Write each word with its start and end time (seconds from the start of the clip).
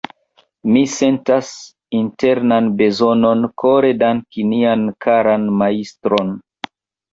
Mi 0.75 0.79
sentas 0.93 1.51
internan 1.99 2.71
bezonon 2.81 3.45
kore 3.65 3.93
danki 4.07 4.49
nian 4.55 4.87
karan 5.07 5.49
Majstron. 5.63 6.37